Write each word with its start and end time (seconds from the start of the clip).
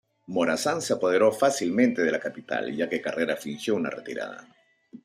Morazán 0.25 0.81
se 0.81 0.93
apoderó 0.93 1.31
fácilmente 1.31 2.01
de 2.01 2.11
la 2.11 2.19
capital, 2.19 2.75
ya 2.75 2.89
que 2.89 2.99
Carrera 3.03 3.37
fingió 3.37 3.75
una 3.75 3.91
retirada. 3.91 4.47